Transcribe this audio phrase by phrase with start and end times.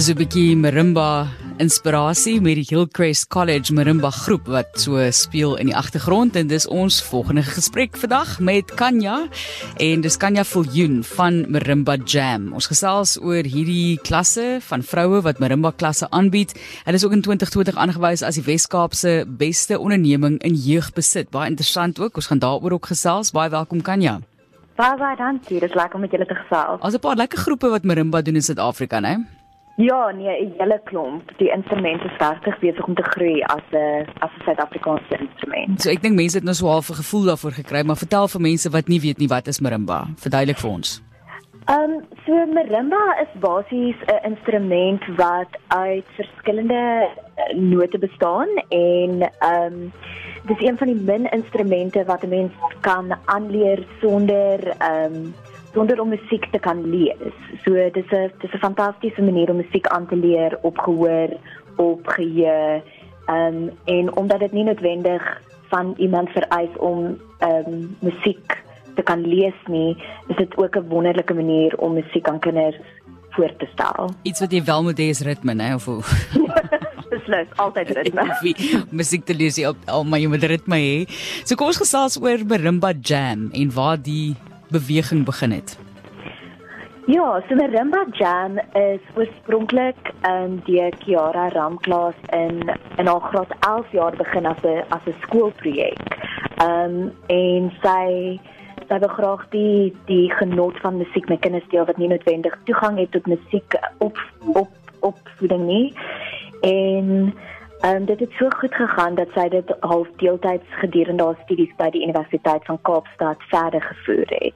[0.00, 1.28] is 'n bietjie marimba
[1.58, 6.66] inspirasie met die Hillcrest College marimba groep wat so speel in die agtergrond en dis
[6.66, 9.28] ons volgende gesprek vandag met Kanya
[9.76, 12.52] en dis Kanya Viljoen van Marimba Jam.
[12.54, 16.54] Ons gesels oor hierdie klasse van vroue wat marimba klasse aanbied.
[16.84, 21.28] Hulle is ook in 2020 aangewys as die Wes-Kaapse beste onderneming in jeugbesit.
[21.30, 22.16] Baie interessant ook.
[22.16, 23.32] Ons gaan daaroor ook gesels.
[23.32, 24.20] Baie welkom Kanya.
[24.76, 25.60] Baie baie dankie.
[25.60, 26.80] Dit is lekker om met julle te gesels.
[26.80, 29.39] Ons 'n paar lekker groepe wat marimba doen in Suid-Afrika, né?
[29.88, 31.22] Ja, nee, 'n hele klomp.
[31.36, 35.80] Die instrument is regtig besig om te groei as 'n as 'n Suid-Afrikaanse instrument.
[35.80, 38.40] So ek dink mense het nou so half 'n gevoel daarvoor gekry, maar vertel vir
[38.40, 40.06] mense wat nie weet nie wat is marimba.
[40.16, 41.02] Verduidelik vir ons.
[41.64, 49.30] Ehm um, so marimba is basies 'n instrument wat uit verskillende eh, note bestaan en
[49.38, 49.92] ehm um,
[50.46, 55.34] dis een van die min instrumente wat 'n mens kan aanleer sonder ehm um,
[55.72, 57.34] sonder om musiek te kan lees.
[57.64, 61.28] So dis 'n dis 'n fantastiese manier om musiek aan te leer op gehoor,
[61.76, 62.82] op geheue.
[63.26, 68.62] Ehm um, en omdat dit nie noodwendig van iemand vereis om ehm um, musiek
[68.94, 69.96] te kan lees nie,
[70.26, 72.76] is dit ook 'n wonderlike manier om musiek aan kinders
[73.30, 74.10] voor te stel.
[74.22, 76.02] Iets wat jy wel moet hê is ritme, né, of hoe?
[77.10, 78.26] beslis altyd ritme.
[78.90, 80.94] Musiek te lees op al maar jy moet ritme hê.
[81.44, 84.36] So kom ons gesels oor Marimba Jam en waar die
[84.70, 85.78] beweging begin het.
[87.06, 93.92] Ja, so Marimba Jam is oorspronklik in die Kiara Ramklas in in haar graad 11
[93.92, 95.98] jaar begin as 'n as 'n skoolprojek.
[96.62, 98.38] Um, en sy
[98.88, 102.98] sy wil graag die die genot van musiek met kinders deel wat nie noodwendig toegang
[102.98, 104.18] het tot musiek op
[104.54, 105.94] op opvoeding nie.
[106.60, 107.34] En
[107.84, 111.90] um, dit het so goed gegaan dat sy dit half deeltyds gedurende haar studies by
[111.90, 114.54] die Universiteit van Kaapstad verder gevoer het.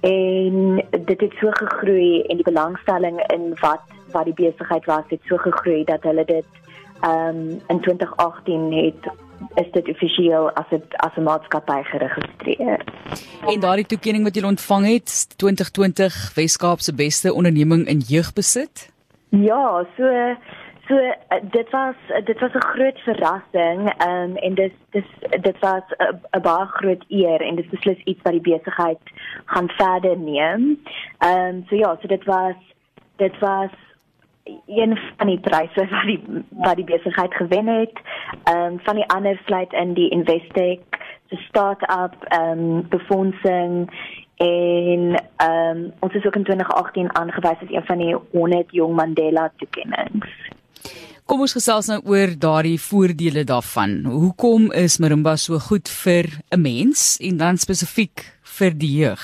[0.00, 3.82] En dit het so gegroei en die belangstelling in wat
[4.12, 6.48] wat die besigheid was het so gegroei dat hulle dit
[7.04, 9.12] um, in 2018 het
[9.54, 12.84] is dit offisieel as 'n as 'n maatskappy geregistreer.
[13.46, 18.92] En daardie toekenning wat jy ontvang het 2020 Wes-Kaap se beste onderneming in jeugbesit?
[19.28, 20.04] Ja, so
[20.92, 25.04] So uh, dit was uh, dit was 'n groot verrassing um, en dis dis
[25.40, 25.82] dit was
[26.30, 29.00] 'n baie groot eer en dit is beslis iets wat die besigheid
[29.44, 30.82] gaan verder neem.
[31.18, 32.54] Ehm um, so ja, so dit was
[33.16, 33.70] dit was
[34.66, 37.96] een van die pryse wat die wat die besigheid gewen het.
[38.44, 40.80] Ehm um, van die ander sluit in die Investec,
[41.28, 43.90] die start-up ehm um, befondsing
[44.36, 48.94] en ehm um, ons is ook in 2018 aangewys as een van die 100 jong
[48.94, 50.41] Mandela toekennings.
[51.30, 54.00] Kom ons gesels nou oor daardie voordele daarvan.
[54.10, 58.26] Hoekom is marimba so goed vir 'n mens en dan spesifiek
[58.58, 59.22] vir die jeug?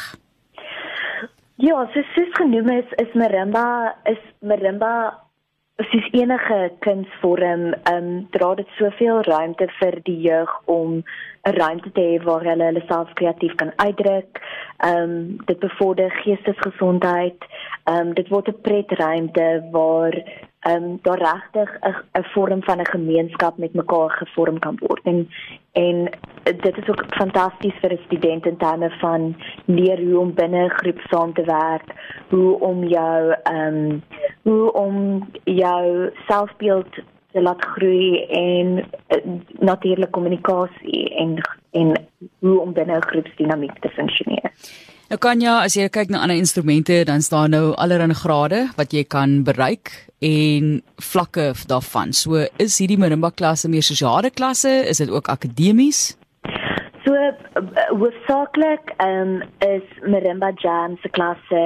[1.56, 5.19] Ja, so soos genoem is, is marimba is marimba
[5.78, 11.03] soos enige kunsvorm, ehm um, dra dit soveel ruimte vir die jeug om
[11.47, 14.41] 'n ruimte te hê waar hulle hulle self kreatief kan uitdruk.
[14.87, 17.38] Ehm um, dit bevorder geestesgesondheid.
[17.84, 20.14] Ehm um, dit word 'n pretruimte waar
[20.60, 21.78] ehm um, daar regtig
[22.12, 25.28] 'n vorm van 'n gemeenskap met mekaar gevorm kan word en
[25.72, 26.10] en
[26.42, 30.78] dit is ook fantasties vir 'n student in terme van leer hoe om binne 'n
[30.80, 31.88] groep saam te werk,
[32.28, 34.02] hoe om jou ehm um,
[34.42, 36.92] hoe om jou selfbeeld
[37.32, 41.40] te laat groei en uh, natuurlik kommunikasie en
[41.70, 42.08] en
[42.38, 44.52] hoe om binne 'n groepsdinamiek te funksioneer.
[45.08, 48.92] Nou kan jy as jy kyk na ander instrumente dan staan nou allerlei grade wat
[48.92, 49.88] jy kan bereik
[50.20, 52.12] en vlakke daarvan.
[52.12, 56.12] So is hierdie marimba klasse meer sosiale klasse, is dit ook akademies?
[57.06, 57.16] So
[58.02, 61.64] hoofsaaklik ehm um, is marimba jam se klasse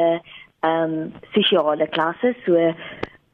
[0.62, 2.36] ehm um, sosiale klasse.
[2.46, 2.70] So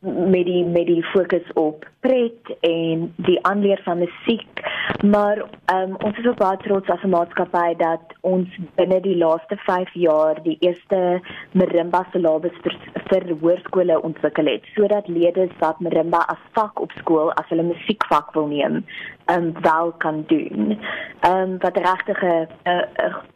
[0.00, 4.62] met die met die fokus op pret en die aanleer van musiek
[5.02, 5.42] maar
[5.74, 9.94] um, ons is ook baie trots as 'n maatskappy dat ons binne die laaste 5
[9.94, 11.20] jaar die eerste
[11.52, 12.76] marimba syllabus vir,
[13.10, 18.34] vir hoërskole ontwikkel het sodat leerders wat marimba as vak op skool as hulle musiekvak
[18.34, 18.84] wil neem
[19.30, 20.78] um, wel kan doen.
[21.26, 22.48] Um, wat regtig 'n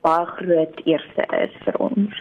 [0.00, 2.14] baie groot eerste is vir ons.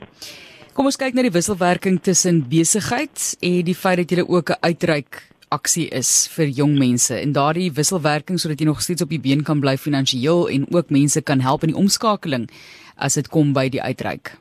[0.71, 4.63] Kom ons kyk na die wisselwerking tussen besigheid en die feit dat jy ook 'n
[4.63, 5.19] uitreik
[5.51, 9.43] aksie is vir jong mense en daardie wisselwerking sodat jy nog steeds op die been
[9.43, 12.49] kan bly finansiëel en ook mense kan help in die omskakeling
[12.95, 14.40] as dit kom by die uitreik.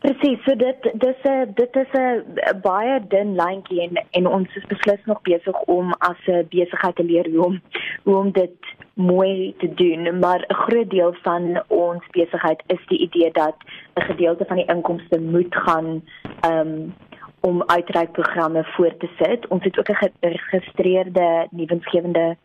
[0.00, 4.66] Presies, so dit dis 'n dit is 'n baie dun lyntjie en en ons is
[4.66, 7.60] beslis nog besig om as 'n besigheid te leer hoe om
[8.02, 8.56] hoe om dit
[8.94, 13.56] mooi te doen, maar 'n groot deel van ons besigheid is die idee dat
[13.94, 16.02] 'n gedeelte van die inkomste moet gaan
[16.40, 16.94] ehm um,
[17.40, 19.46] om uitreikprogramme voor te sit.
[19.48, 22.36] Ons het ook 'n geregistreerde nuwensgewende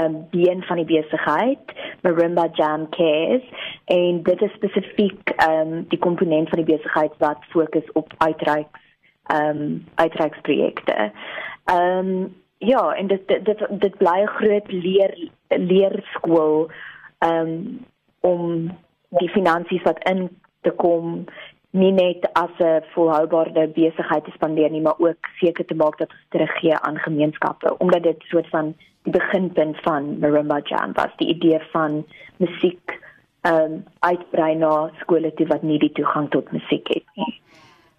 [0.00, 1.72] um, been van die besigheid,
[2.02, 3.44] Marimba Jam Cares,
[3.84, 8.84] en dit is spesifiek um, die komponent van die besigheid wat fokus op uitreiks
[9.32, 11.12] um, uitreiksprojekte.
[11.64, 16.70] Ehm um, ja, en dit dit dit, dit bly 'n groot leer leerskool
[17.18, 17.84] um,
[18.20, 18.70] om
[19.08, 20.28] die finansies wat in
[20.60, 21.24] te kom
[21.76, 26.10] nie net as 'n volhoubare besigheid te spandeer nie, maar ook seker te maak dat
[26.10, 31.28] ons teruggee aan gemeenskappe, omdat dit soort van die beginpunt van Marimba Jam was, die
[31.28, 32.04] idee van
[32.36, 33.00] musiek
[33.40, 37.40] ehm um, uitbrei na skole toe wat nie die toegang tot musiek het nie.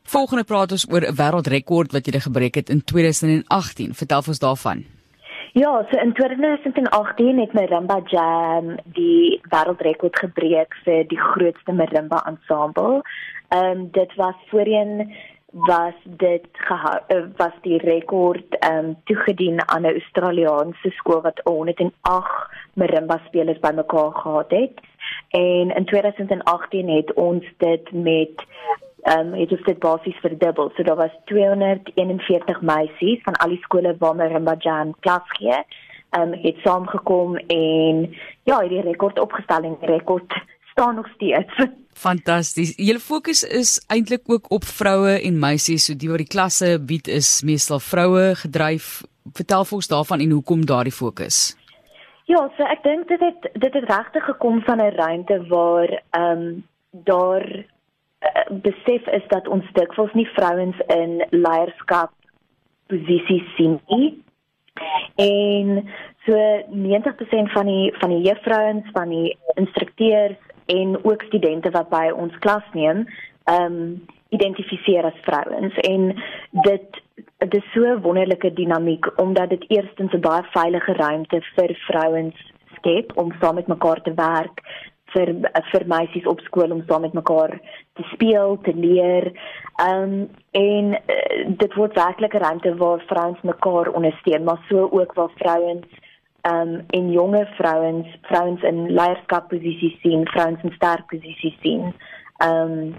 [0.04, 3.94] Volgende praat ons oor 'n wêreldrekord wat jy gebreek het in 2018.
[3.94, 4.97] Vertel ons daarvan.
[5.54, 13.02] Ja, so in 2018 het Marimba Jam die wêreldrekord gebreek vir die grootste marimba ensemble.
[13.50, 15.14] Ehm um, dit was voorheen
[15.52, 21.42] was dit gehou uh, was die rekord ehm um, toegedien aan 'n Australiese skool wat
[21.44, 21.92] 108
[22.74, 24.74] marimba spelers bymekaar gehad het.
[25.30, 28.46] En in 2018 het ons dit met
[29.08, 30.72] ehm um, het ons dit basies verdubbel.
[30.76, 35.56] So daar was 241 meisies van al die skole waar marimba jam klas gee.
[36.10, 38.02] Ehm um, het saamgekom en
[38.44, 40.34] ja, hierdie rekord opgestel en rekord
[40.72, 41.68] staan nog steeds.
[42.08, 42.74] Fantasties.
[42.76, 47.08] Julle fokus is eintlik ook op vroue en meisies, so die wat die klasse bied
[47.08, 49.02] is meestal vroue gedryf.
[49.40, 51.56] Vertel vir ons daarvan en hoekom daardie fokus?
[52.28, 56.44] Ja, so ek dink dit het dit het regtig gekom van 'n ruimte waar ehm
[56.44, 57.66] um, daar
[58.50, 62.12] besef is dat ons dikwels nie vrouens in leierskap
[62.88, 64.24] posisies sien nie.
[65.16, 65.90] En
[66.26, 66.36] so
[66.72, 72.38] 90% van die van die juffrouens, van die instrukteurs en ook studente wat by ons
[72.46, 73.08] klas neem,
[73.44, 76.10] ehm um, identifiseer as vrouens en
[76.66, 76.98] dit
[77.38, 82.36] dit is so 'n wonderlike dinamiek omdat dit eerstens 'n baie veilige ruimte vir vrouens
[82.76, 84.62] skep om saam met mekaar te werk
[85.14, 85.34] vir
[85.72, 87.60] vir meisies op skool om saam met mekaar
[87.94, 89.32] te speel, te leer.
[89.84, 94.90] Ehm um, en uh, dit word werklik 'n ruimte waar vrouens mekaar ondersteun, maar so
[94.92, 95.86] ook waar vrouens
[96.52, 101.94] um, en jonge vrouens vrouens in leierskapposisies sien, vrouens in sterk posisies sien.
[102.38, 102.96] Ehm um,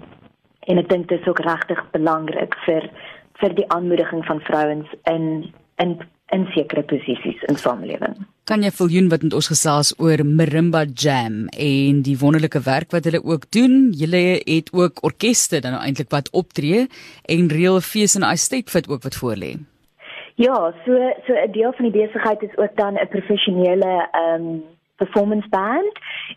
[0.69, 2.89] en ek dink dit is ook regtig belangrik vir
[3.41, 5.99] vir die aanmoediging van vrouens in in
[6.35, 8.17] in sekere posisies in samelewing.
[8.49, 13.05] Kan jy voljoen wat met ons gesels oor Marimba Jam en die wonderlike werk wat
[13.05, 13.91] hulle ook doen?
[13.93, 16.87] Julle het ook orkeste dan nou eintlik wat optree
[17.29, 19.51] en reël fees in Estate Fit ook wat voorlê.
[20.41, 20.97] Ja, so
[21.27, 24.63] so 'n deel van die besigheid is ook dan 'n professionele ehm um,
[24.95, 25.93] performance band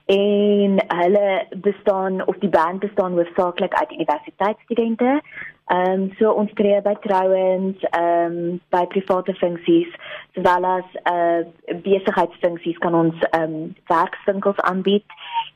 [0.06, 5.20] en hulle bestaan of die band bestaan hoofsaaklik uit universiteitsstudente.
[5.67, 9.88] Ehm um, so ons tree by trouens, ehm um, by private funksies,
[10.34, 15.05] sowel as eh uh, besigheidsfunksies kan ons ehm um, werkswinkels aanbied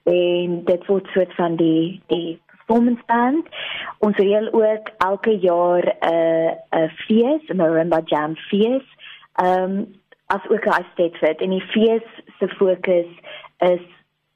[0.02, 3.46] en dit word soort van die die performance band.
[3.98, 6.50] Ons reël ook elke jaar 'n uh,
[6.82, 8.86] 'n fees, 'n marimba jam fees.
[9.34, 9.86] Ehm um,
[10.26, 12.06] as ook 'n estate fit en die fees
[12.38, 13.10] se fokus
[13.58, 13.84] is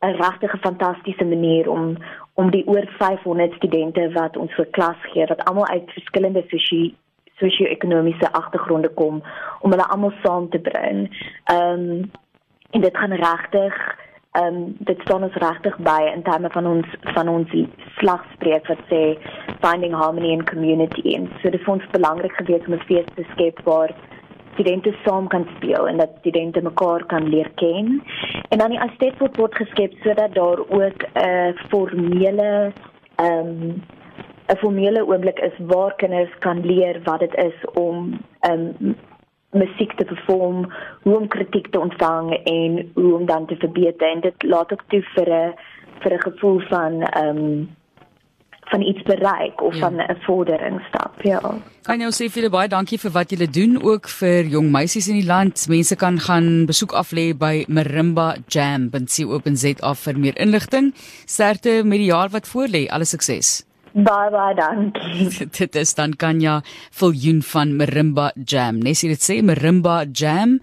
[0.00, 1.97] 'n regtig fantastiese manier om
[2.35, 6.97] om die oor 500 studente wat ons vir klas gee wat almal uit verskillende sosie
[7.41, 9.23] sosio-ekonomiese agtergronde kom
[9.61, 11.09] om hulle almal saam te bring.
[11.45, 12.11] Ehm um,
[12.71, 13.75] en dit gaan regtig
[14.31, 17.55] ehm um, dit staan ons regtig by in terme van ons van ons
[17.99, 19.01] slagspreuk wat sê
[19.65, 23.25] finding harmony in community en so dit is ons belangrik geweest om 'n fees te
[23.33, 23.91] skep waar
[24.53, 28.03] studente saam kan speel en dat studente mekaar kan leer ken
[28.49, 32.73] en dan die estate word, word geskep sodat daar ook 'n uh, formele
[33.17, 33.83] ehm um,
[34.50, 38.97] 'n formele oomblik is waar kinders kan leer wat dit is om um,
[39.50, 44.21] musiek te perform, hoe om kritiek te ontvang en hoe om dan te verbeter en
[44.21, 45.54] dit laat ook toe vir 'n
[46.02, 46.92] vir 'n gevoel van
[47.25, 47.69] um,
[48.71, 49.80] van iets bereik of ja.
[49.80, 51.23] van 'n vordering stap.
[51.23, 51.40] Ja.
[51.83, 55.14] Kan jy sê vir baie dankie vir wat julle doen ook vir jong meisies in
[55.14, 55.69] die land.
[55.69, 58.90] Mense kan gaan besoek af lê by Marimba Jam.
[58.90, 60.95] .co.za vir meer inligting.
[61.26, 62.87] Sterkte met die jaar wat voorlê.
[62.88, 63.70] Alle sukses.
[63.95, 65.29] Bye bye dankie.
[65.59, 66.63] dit is dan Kanya
[66.95, 68.79] Viljoen van Marimba Jam.
[68.85, 70.59] Nes jy dit sê Marimba Jam.co.za